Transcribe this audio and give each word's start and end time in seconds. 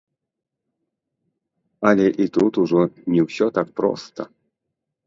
Але 1.91 2.07
і 2.27 2.27
тут 2.39 2.53
ужо 2.65 2.79
не 3.13 3.21
ўсё 3.31 3.45
так 3.61 3.67
проста. 3.83 4.21